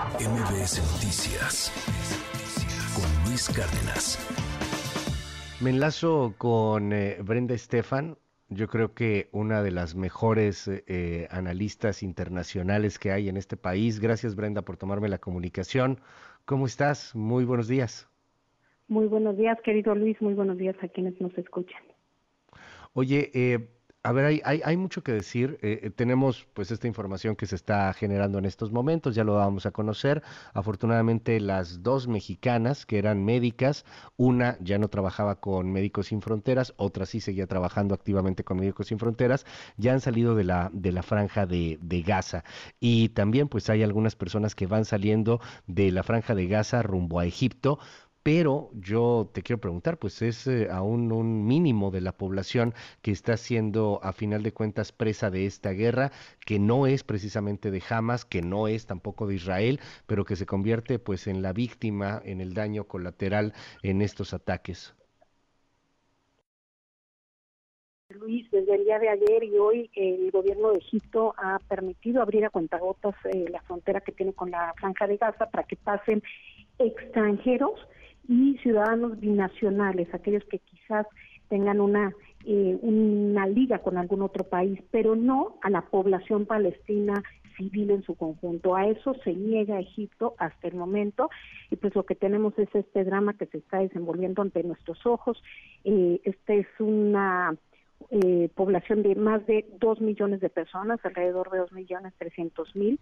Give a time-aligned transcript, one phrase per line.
[0.00, 1.70] MBS Noticias
[2.96, 4.16] con Luis Cárdenas.
[5.60, 8.16] Me enlazo con eh, Brenda Estefan,
[8.48, 14.00] yo creo que una de las mejores eh, analistas internacionales que hay en este país.
[14.00, 16.00] Gracias Brenda por tomarme la comunicación.
[16.46, 17.14] ¿Cómo estás?
[17.14, 18.08] Muy buenos días.
[18.88, 20.16] Muy buenos días, querido Luis.
[20.22, 21.82] Muy buenos días a quienes nos escuchan.
[22.94, 23.68] Oye, eh,
[24.02, 25.58] a ver, hay, hay, hay, mucho que decir.
[25.62, 29.34] Eh, eh, tenemos pues esta información que se está generando en estos momentos, ya lo
[29.34, 30.22] vamos a conocer.
[30.54, 33.84] Afortunadamente las dos mexicanas que eran médicas,
[34.16, 38.86] una ya no trabajaba con Médicos Sin Fronteras, otra sí seguía trabajando activamente con Médicos
[38.88, 39.44] Sin Fronteras,
[39.76, 42.44] ya han salido de la, de la franja de, de Gaza.
[42.80, 47.20] Y también pues hay algunas personas que van saliendo de la franja de Gaza rumbo
[47.20, 47.78] a Egipto
[48.32, 53.10] pero yo te quiero preguntar, pues es eh, aún un mínimo de la población que
[53.10, 56.12] está siendo a final de cuentas presa de esta guerra,
[56.46, 60.46] que no es precisamente de Hamas, que no es tampoco de Israel, pero que se
[60.46, 64.94] convierte pues en la víctima, en el daño colateral en estos ataques.
[68.10, 72.44] Luis, desde el día de ayer y hoy el gobierno de Egipto ha permitido abrir
[72.44, 76.22] a cuentagotas eh, la frontera que tiene con la franja de Gaza para que pasen
[76.78, 77.80] extranjeros
[78.30, 81.04] y ciudadanos binacionales, aquellos que quizás
[81.48, 82.12] tengan una
[82.46, 87.22] eh, una liga con algún otro país, pero no a la población palestina
[87.58, 88.76] civil en su conjunto.
[88.76, 91.28] A eso se niega Egipto hasta el momento
[91.70, 95.42] y pues lo que tenemos es este drama que se está desenvolviendo ante nuestros ojos.
[95.84, 97.54] Eh, esta es una
[98.10, 102.98] eh, población de más de dos millones de personas, alrededor de dos millones trescientos mil,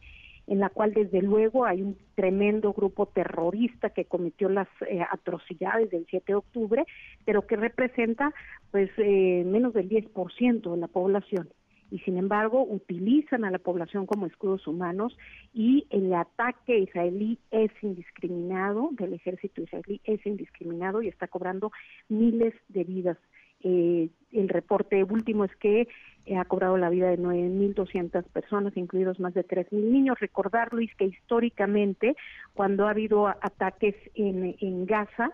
[0.49, 5.91] en la cual desde luego hay un tremendo grupo terrorista que cometió las eh, atrocidades
[5.91, 6.87] del 7 de octubre,
[7.25, 8.33] pero que representa
[8.71, 11.49] pues eh, menos del 10% de la población
[11.91, 15.17] y sin embargo utilizan a la población como escudos humanos
[15.55, 21.73] y el ataque israelí es indiscriminado, del ejército israelí es indiscriminado y está cobrando
[22.09, 23.19] miles de vidas.
[23.63, 25.89] Eh, el reporte último es que
[26.27, 30.21] eh, ha cobrado la vida de 9.200 personas, incluidos más de 3.000 niños.
[30.21, 32.17] Recordar, Luis, que históricamente,
[32.53, 35.31] cuando ha habido ataques en, Gaza,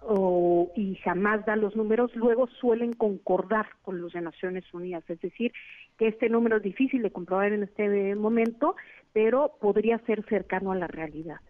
[0.00, 5.04] o, y jamás da los números, luego suelen concordar con los de Naciones Unidas.
[5.08, 5.52] Es decir,
[5.98, 8.76] que este número es difícil de comprobar en este momento,
[9.12, 11.40] pero podría ser cercano a la realidad.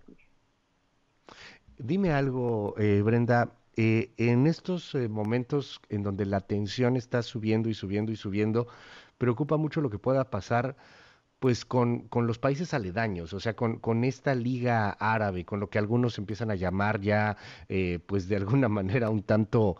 [1.79, 7.69] Dime algo, eh, Brenda, eh, en estos eh, momentos en donde la tensión está subiendo
[7.69, 8.67] y subiendo y subiendo,
[9.19, 10.77] preocupa mucho lo que pueda pasar
[11.41, 15.71] pues con, con los países aledaños, o sea, con, con, esta liga árabe, con lo
[15.71, 17.39] que algunos empiezan a llamar ya,
[17.69, 19.79] eh, pues de alguna manera un tanto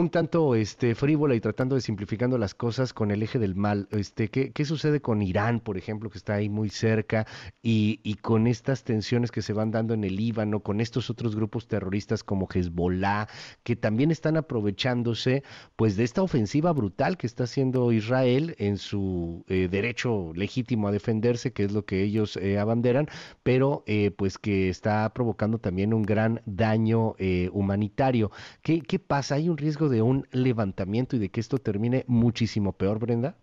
[0.00, 3.86] un tanto este frívola y tratando de simplificando las cosas con el eje del mal.
[3.92, 7.26] Este, ¿qué, qué sucede con Irán, por ejemplo, que está ahí muy cerca,
[7.62, 11.36] y, y, con estas tensiones que se van dando en el Líbano, con estos otros
[11.36, 13.28] grupos terroristas como Hezbollah,
[13.62, 15.44] que también están aprovechándose
[15.76, 20.92] pues de esta ofensiva brutal que está haciendo Israel en su eh, derecho legítimo a
[20.92, 23.08] defenderse, que es lo que ellos eh, abanderan,
[23.42, 28.30] pero eh, pues que está provocando también un gran daño eh, humanitario.
[28.62, 29.36] ¿Qué, ¿Qué pasa?
[29.36, 33.36] ¿Hay un riesgo de un levantamiento y de que esto termine muchísimo peor, Brenda?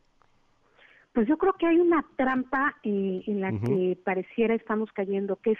[1.13, 3.65] Pues yo creo que hay una trampa eh, en la uh -huh.
[3.65, 5.59] que pareciera estamos cayendo, que es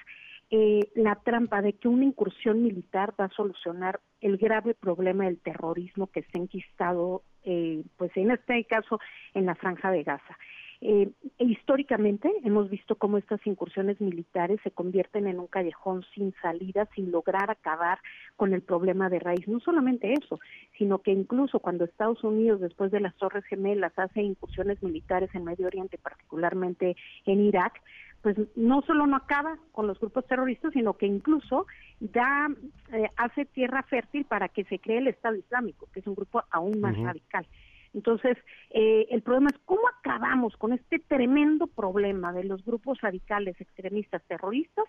[0.50, 5.40] eh, la trampa de que una incursión militar va a solucionar el grave problema del
[5.40, 9.00] terrorismo que está enquistado, eh, pues en este caso,
[9.34, 10.38] en la franja de Gaza.
[10.84, 16.88] Eh, históricamente hemos visto cómo estas incursiones militares se convierten en un callejón sin salida,
[16.96, 18.00] sin lograr acabar
[18.36, 19.48] con el problema de raíz.
[19.48, 20.40] No solamente eso,
[20.80, 25.44] sino que incluso cuando Estados Unidos, después de las Torres Gemelas, hace incursiones militares en
[25.44, 26.96] Medio Oriente, particularmente
[27.28, 27.80] en Irak,
[28.24, 31.68] pues no solo no acaba con los grupos terroristas, sino que incluso
[32.00, 32.50] da,
[32.92, 36.44] eh, hace tierra fértil para que se cree el Estado Islámico, que es un grupo
[36.50, 37.06] aún más uh -huh.
[37.06, 37.46] radical.
[37.94, 38.38] Entonces,
[38.70, 44.24] eh, el problema es cómo acabamos con este tremendo problema de los grupos radicales, extremistas,
[44.28, 44.86] terroristas,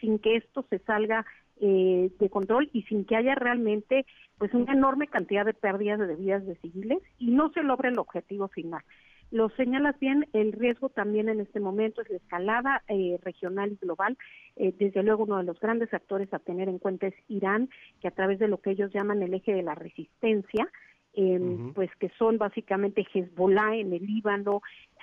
[0.00, 1.26] sin que esto se salga
[1.60, 4.06] eh, de control y sin que haya realmente
[4.38, 7.98] pues una enorme cantidad de pérdidas de vidas de civiles y no se logre el
[7.98, 8.82] objetivo final.
[9.30, 13.76] Lo señalas bien, el riesgo también en este momento es la escalada eh, regional y
[13.76, 14.16] global.
[14.54, 17.68] Eh, desde luego, uno de los grandes actores a tener en cuenta es Irán,
[18.00, 20.68] que a través de lo que ellos llaman el eje de la resistencia,
[21.16, 21.72] eh, uh -huh.
[21.72, 24.60] pues que son básicamente Hezbollah en el Líbano,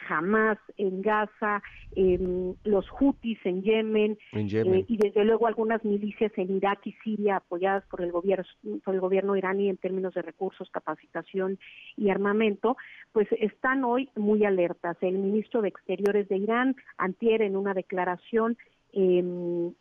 [0.08, 1.64] Hamas en Gaza,
[1.96, 2.20] eh,
[2.64, 4.82] los Houthis en Yemen, en Yemen.
[4.82, 8.46] Eh, y desde luego algunas milicias en Irak y Siria apoyadas por el gobierno
[8.84, 11.58] por el gobierno iraní en términos de recursos, capacitación
[11.98, 12.78] y armamento,
[13.12, 14.98] pues están hoy muy alertas.
[15.02, 18.58] El ministro de Exteriores de Irán, antier en una declaración
[18.92, 19.74] em,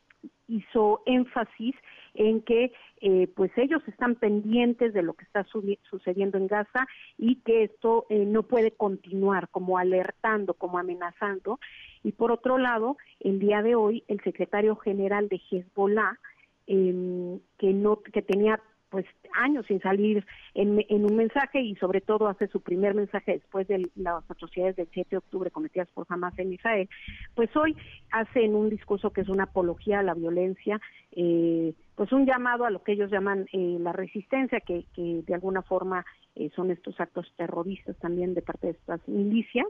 [0.49, 1.75] hizo énfasis
[2.15, 5.45] en que eh, pues ellos están pendientes de lo que está
[5.91, 6.87] sucediendo en Gaza
[7.19, 11.59] y que esto eh, no puede continuar como alertando, como amenazando.
[12.03, 16.19] Y por otro lado, el día de hoy el secretario general de Hezbollah
[16.67, 18.61] eh, que no que tenía
[18.93, 23.67] pues años sin salir en, un mensaje y sobre todo hace su primer mensaje después
[23.67, 26.91] de las atrocidades del 7 de octubre cometidas por Hamas en Israel,
[27.35, 27.75] pues hoy
[28.11, 30.79] hace en un discurso que es una apología a la violencia,
[31.13, 35.35] eh, pues un llamado a lo que ellos llaman eh, la resistencia, que, que de
[35.35, 36.05] alguna forma
[36.35, 39.67] eh, son estos actos terroristas también de parte de estas milicias,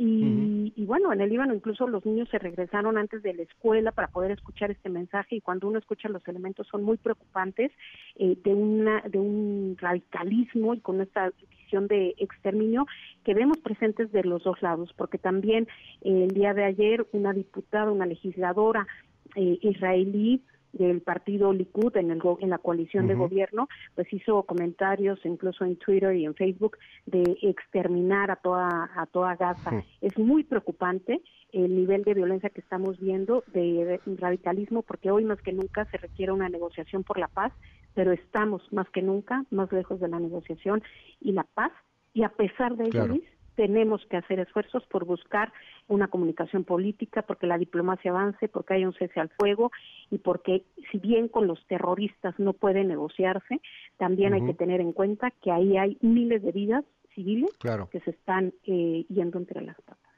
[0.00, 4.06] y, bueno, en el Líbano incluso los niños se regresaron antes de la escuela para
[4.06, 7.72] poder escuchar este mensaje y cuando uno escucha los elementos son muy preocupantes
[8.14, 12.86] eh, de, una, de un radicalismo y con esta visión de exterminio
[13.24, 15.66] que vemos presentes de los dos lados, porque también
[16.02, 18.86] eh, el día de ayer una diputada, una legisladora
[19.34, 25.18] eh, israelí, del partido Likud en, el, en la coalición de gobierno, pues hizo comentarios
[25.24, 29.82] incluso en Twitter y en Facebook de exterminar a toda a toda Gaza.
[30.00, 31.20] Es muy preocupante
[31.52, 35.96] el nivel de violencia que estamos viendo, de radicalismo, porque hoy más que nunca se
[35.96, 37.52] requiere una negociación por la paz,
[37.94, 40.82] pero estamos más que nunca más lejos de la negociación
[41.20, 41.72] y la paz.
[42.12, 43.24] Y a pesar de ello, Luis,
[43.58, 45.52] tenemos que hacer esfuerzos por buscar
[45.88, 49.72] una comunicación política, porque la diplomacia avance, porque haya un cese al fuego
[50.12, 50.62] y porque
[50.92, 53.60] si bien con los terroristas no puede negociarse,
[53.96, 56.84] también hay que tener en cuenta que ahí hay miles de vidas
[57.16, 57.50] civiles
[57.90, 60.12] que se están eh, yendo entre las patas.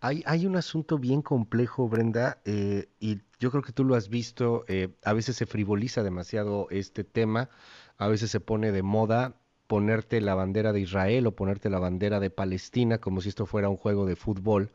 [0.00, 4.08] Hay, hay un asunto bien complejo, Brenda, eh, y yo creo que tú lo has
[4.08, 7.48] visto, eh, a veces se frivoliza demasiado este tema,
[7.96, 9.36] a veces se pone de moda
[9.66, 13.68] ponerte la bandera de Israel o ponerte la bandera de Palestina como si esto fuera
[13.68, 14.70] un juego de fútbol.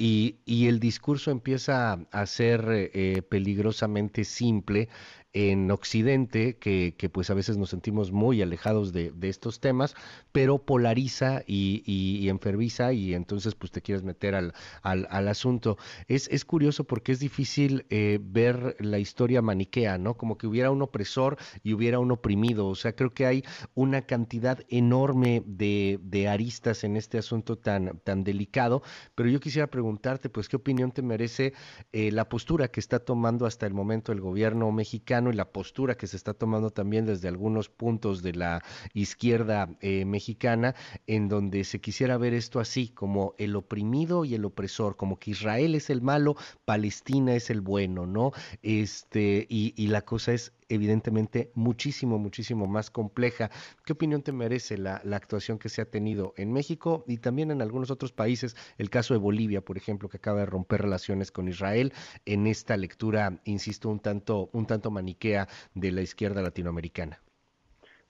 [0.00, 4.88] Y, y el discurso empieza a ser eh, peligrosamente simple
[5.38, 9.94] en Occidente, que, que, pues a veces nos sentimos muy alejados de, de estos temas,
[10.32, 14.52] pero polariza y, y, enferviza y entonces pues te quieres meter al,
[14.82, 15.78] al, al asunto.
[16.08, 20.16] Es, es, curioso porque es difícil eh, ver la historia maniquea, ¿no?
[20.16, 22.66] Como que hubiera un opresor y hubiera un oprimido.
[22.66, 23.44] O sea, creo que hay
[23.74, 28.82] una cantidad enorme de, de aristas en este asunto tan, tan delicado,
[29.14, 31.52] pero yo quisiera preguntarte, pues, ¿qué opinión te merece
[31.92, 35.27] eh, la postura que está tomando hasta el momento el gobierno mexicano?
[35.30, 38.62] Y la postura que se está tomando también desde algunos puntos de la
[38.94, 40.74] izquierda eh, mexicana,
[41.06, 45.32] en donde se quisiera ver esto así, como el oprimido y el opresor, como que
[45.32, 48.32] Israel es el malo, Palestina es el bueno, ¿no?
[48.62, 53.50] Este, y, y la cosa es evidentemente muchísimo, muchísimo más compleja.
[53.84, 57.62] ¿Qué opinión te merece la, actuación que se ha tenido en México y también en
[57.62, 58.56] algunos otros países?
[58.78, 61.92] El caso de Bolivia, por ejemplo, que acaba de romper relaciones con Israel
[62.24, 67.20] en esta lectura, insisto, un tanto, un tanto maniquea de la izquierda latinoamericana.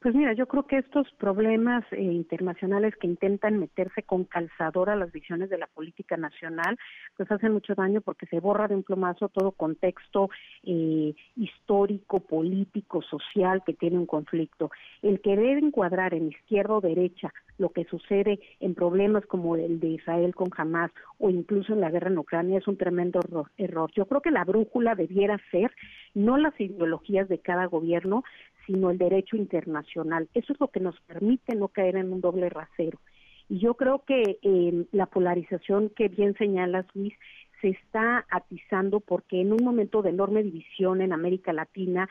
[0.00, 4.96] Pues mira, yo creo que estos problemas eh, internacionales que intentan meterse con calzador a
[4.96, 6.78] las visiones de la política nacional,
[7.16, 10.30] pues hacen mucho daño porque se borra de un plomazo todo contexto
[10.62, 14.70] eh, histórico, político, social que tiene un conflicto.
[15.02, 19.88] El querer encuadrar en izquierda o derecha lo que sucede en problemas como el de
[19.88, 23.18] Israel con Hamas o incluso en la guerra en Ucrania es un tremendo
[23.56, 23.90] error.
[23.96, 25.72] Yo creo que la brújula debiera ser
[26.14, 28.22] no las ideologías de cada gobierno,
[28.68, 30.28] sino el derecho internacional.
[30.34, 33.00] Eso es lo que nos permite no caer en un doble rasero.
[33.48, 37.14] Y yo creo que eh, la polarización que bien señala Luis
[37.62, 42.08] se está atizando porque en un momento de enorme división en América Latina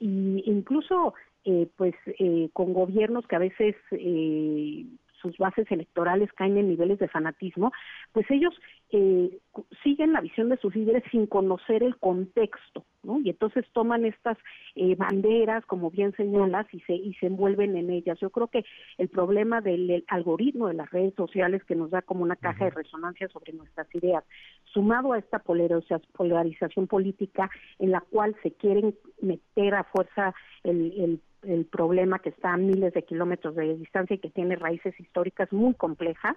[0.00, 0.06] e
[0.46, 1.12] incluso
[1.44, 4.86] eh, pues eh, con gobiernos que a veces eh,
[5.20, 7.70] sus bases electorales caen en niveles de fanatismo,
[8.12, 8.54] pues ellos
[8.90, 9.38] eh,
[9.82, 13.20] siguen la visión de sus líderes sin conocer el contexto, ¿no?
[13.20, 14.38] Y entonces toman estas
[14.74, 18.18] eh, banderas, como bien señalas, y se, y se envuelven en ellas.
[18.20, 18.64] Yo creo que
[18.96, 22.70] el problema del algoritmo de las redes sociales que nos da como una caja de
[22.70, 24.24] resonancia sobre nuestras ideas,
[24.64, 31.20] sumado a esta polarización política en la cual se quieren meter a fuerza el, el
[31.42, 35.52] el problema que está a miles de kilómetros de distancia y que tiene raíces históricas
[35.52, 36.36] muy complejas,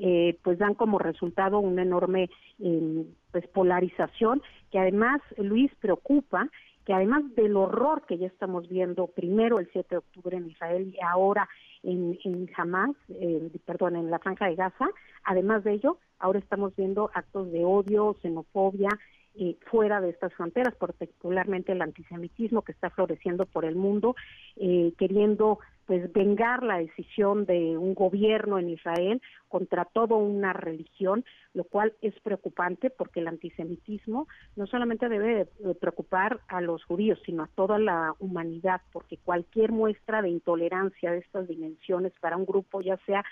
[0.00, 6.48] eh, pues dan como resultado una enorme eh, pues polarización que además, Luis, preocupa
[6.84, 10.94] que además del horror que ya estamos viendo primero el 7 de octubre en Israel
[10.94, 11.48] y ahora
[11.82, 14.86] en, en Hamas, eh, perdón, en la franja de Gaza,
[15.24, 18.88] además de ello, ahora estamos viendo actos de odio, xenofobia,
[19.34, 24.16] eh, fuera de estas fronteras, particularmente el antisemitismo que está floreciendo por el mundo,
[24.56, 31.24] eh, queriendo pues vengar la decisión de un gobierno en Israel contra toda una religión,
[31.54, 35.46] lo cual es preocupante porque el antisemitismo no solamente debe
[35.80, 41.18] preocupar a los judíos, sino a toda la humanidad, porque cualquier muestra de intolerancia de
[41.20, 43.24] estas dimensiones para un grupo, ya sea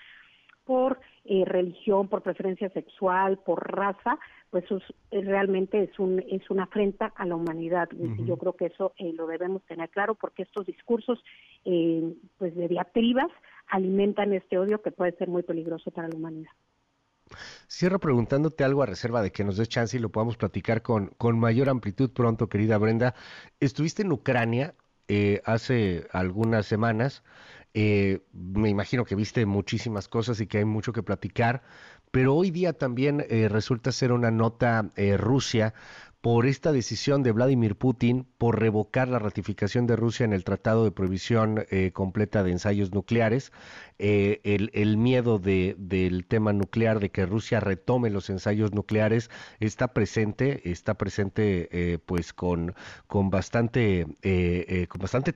[0.67, 4.19] por eh, religión, por preferencia sexual, por raza,
[4.51, 4.65] pues
[5.11, 7.89] realmente es un es una afrenta a la humanidad.
[7.93, 11.23] Y yo creo que eso eh, lo debemos tener claro porque estos discursos
[11.65, 13.31] eh, pues de diatribas
[13.69, 16.51] alimentan este odio que puede ser muy peligroso para la humanidad.
[17.69, 21.09] Cierro preguntándote algo a reserva de que nos des chance y lo podamos platicar con,
[21.17, 23.15] con mayor amplitud pronto, querida Brenda.
[23.59, 24.75] Estuviste en Ucrania
[25.45, 27.25] hace algunas semanas.
[27.78, 31.62] Eh, me imagino que viste muchísimas cosas y que hay mucho que platicar,
[32.11, 35.75] pero hoy día también eh, resulta ser una nota eh, Rusia
[36.26, 40.83] por esta decisión de Vladimir Putin por revocar la ratificación de Rusia en el Tratado
[40.83, 43.52] de Prohibición eh, Completa de Ensayos Nucleares,
[44.00, 49.30] eh, el, miedo de, del tema nuclear, de que Rusia retome los ensayos nucleares,
[49.61, 52.75] está presente, está presente eh, pues con,
[53.09, 54.06] bastante,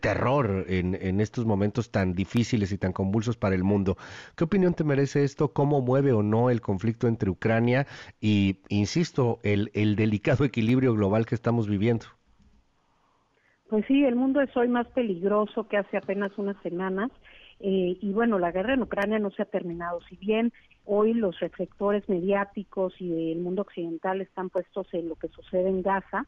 [0.01, 3.97] terror en, estos momentos tan difíciles y tan convulsos para el mundo.
[4.35, 5.53] ¿Qué opinión te merece esto?
[5.53, 7.87] ¿Cómo mueve o no el conflicto entre Ucrania
[8.21, 12.07] y, insisto, el delicado equilibrio global que estamos viviendo.
[13.69, 17.11] Pues sí, el mundo es hoy más peligroso que hace apenas unas semanas.
[17.61, 20.01] Eh, y bueno, la guerra en Ucrania no se ha terminado.
[20.09, 20.53] Si bien
[20.85, 25.83] hoy los reflectores mediáticos y del mundo occidental están puestos en lo que sucede en
[25.83, 26.27] Gaza,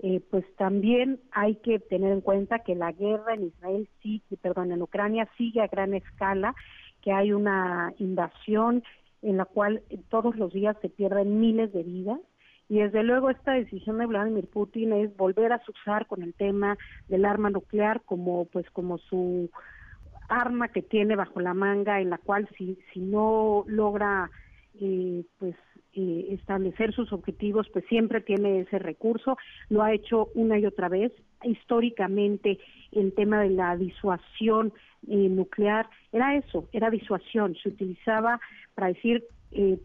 [0.00, 4.70] eh, pues también hay que tener en cuenta que la guerra en Israel sí, perdón,
[4.70, 6.54] en Ucrania sigue a gran escala,
[7.00, 8.84] que hay una invasión
[9.22, 12.20] en la cual todos los días se pierden miles de vidas
[12.68, 16.78] y desde luego esta decisión de Vladimir Putin es volver a usar con el tema
[17.08, 19.50] del arma nuclear como pues como su
[20.28, 24.30] arma que tiene bajo la manga en la cual si si no logra
[24.80, 25.54] eh, pues
[25.92, 29.36] eh, establecer sus objetivos pues siempre tiene ese recurso.
[29.68, 31.12] Lo ha hecho una y otra vez.
[31.44, 32.58] Históricamente
[32.92, 34.72] el tema de la disuasión
[35.06, 37.54] eh, nuclear era eso era disuasión.
[37.62, 38.40] Se utilizaba
[38.74, 39.24] para decir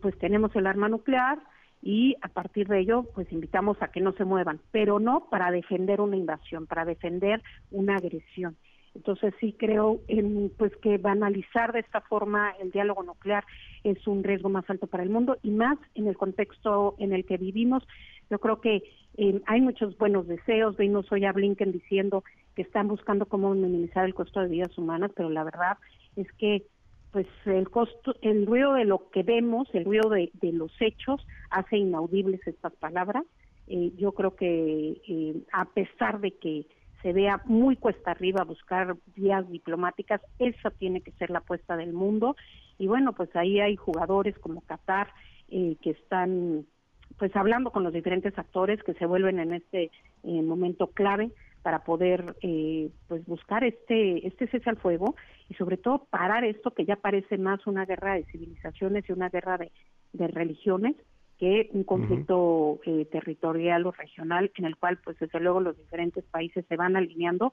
[0.02, 1.38] pues tenemos el arma nuclear
[1.82, 5.52] y a partir de ello pues invitamos a que no se muevan, pero no para
[5.52, 8.58] defender una invasión, para defender una agresión.
[8.96, 13.46] Entonces sí creo en, pues que banalizar de esta forma el diálogo nuclear
[13.84, 17.26] es un riesgo más alto para el mundo y más en el contexto en el
[17.26, 17.84] que vivimos.
[18.30, 18.84] Yo creo que
[19.18, 20.76] eh, hay muchos buenos deseos.
[20.78, 22.24] Vimos hoy a Blinken diciendo
[22.56, 25.78] que están buscando cómo minimizar el costo de vidas humanas, pero la verdad
[26.16, 26.66] es que
[27.12, 31.78] pues el costo, el ruido de lo que vemos, el ruido de, los hechos hace
[31.78, 33.24] inaudibles estas palabras.
[33.68, 36.66] Eh, yo creo que eh, a pesar de que
[37.02, 41.94] se vea muy cuesta arriba buscar vías diplomáticas, esa tiene que ser la apuesta del
[41.94, 42.36] mundo.
[42.78, 45.08] Y bueno, pues ahí hay jugadores como Qatar
[45.50, 46.66] eh, que están
[47.18, 49.92] pues hablando con los diferentes actores que se vuelven en este
[50.24, 55.16] momento clave para poder eh, pues buscar este este cese al fuego
[55.50, 59.30] y sobre todo parar esto que ya parece más una guerra de civilizaciones y una
[59.30, 59.72] guerra de,
[60.14, 60.96] de religiones
[61.40, 66.24] que un conflicto eh, territorial o regional en el cual pues desde luego los diferentes
[66.26, 67.52] países se van alineando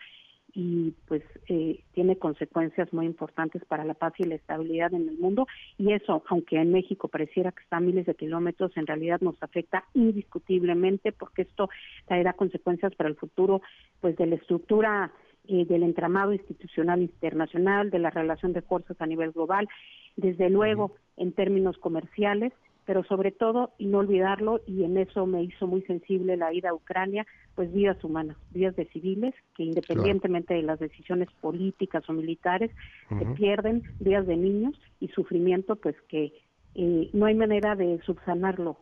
[0.59, 5.19] y pues eh, tiene consecuencias muy importantes para la paz y la estabilidad en el
[5.19, 5.47] mundo.
[5.77, 9.41] Y eso, aunque en México pareciera que está a miles de kilómetros, en realidad nos
[9.43, 11.69] afecta indiscutiblemente porque esto
[12.07, 13.61] traerá consecuencias para el futuro
[14.01, 15.13] pues de la estructura
[15.47, 19.69] eh, del entramado institucional internacional, de la relación de fuerzas a nivel global,
[20.17, 22.55] desde luego en términos comerciales
[22.87, 26.71] pero sobre todo, y no olvidarlo, y en eso me hizo muy sensible la ida
[26.71, 27.26] a Ucrania,
[27.57, 32.71] pues vidas humanas, vidas de civiles que independientemente de las decisiones políticas o militares,
[33.09, 36.33] se pierden, vidas de niños y sufrimiento, pues que
[36.76, 38.78] eh, no hay manera de subsanarlo.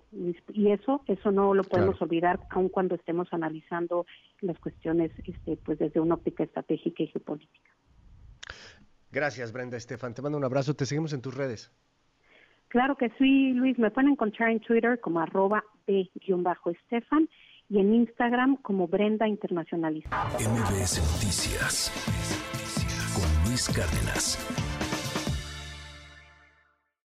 [0.53, 4.05] Y eso, eso no lo podemos olvidar, aun cuando estemos analizando
[4.41, 7.71] las cuestiones este, pues desde una óptica estratégica y geopolítica.
[9.11, 10.13] Gracias, Brenda Estefan.
[10.13, 10.75] Te mando un abrazo.
[10.75, 11.73] Te seguimos en tus redes.
[12.75, 13.79] Claro que sí, Luis.
[13.79, 17.29] Me pueden encontrar en Twitter como arroba b-estefan
[17.69, 20.25] y en Instagram como Brenda Internacionalista.
[20.41, 21.93] MBS Noticias
[23.15, 24.74] con Luis Cárdenas.